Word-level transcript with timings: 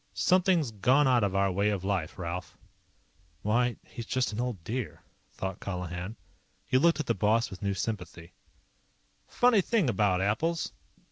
"Something's 0.15 0.71
gone 0.71 1.07
out 1.07 1.23
of 1.23 1.35
our 1.35 1.51
way 1.51 1.69
of 1.69 1.83
life, 1.83 2.17
Ralph." 2.17 2.57
Why, 3.43 3.75
he's 3.85 4.07
just 4.07 4.33
an 4.33 4.39
old 4.41 4.63
dear, 4.63 5.03
thought 5.29 5.59
Colihan. 5.59 6.15
He 6.65 6.79
looked 6.79 6.99
at 6.99 7.05
the 7.05 7.13
boss 7.13 7.51
with 7.51 7.61
new 7.61 7.75
sympathy. 7.75 8.33
"Funny 9.27 9.61
thing 9.61 9.91
about 9.91 10.19
apples. 10.19 10.73